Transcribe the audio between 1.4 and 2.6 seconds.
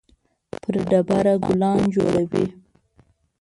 ګلان جوړوي